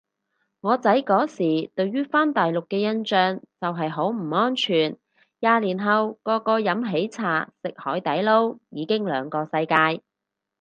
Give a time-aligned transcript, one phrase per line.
[0.61, 4.97] 我仔嗰時對於返大陸嘅印象就係好唔安全，
[5.37, 10.01] 廿年後個個飲喜茶食海底撈已經兩個世界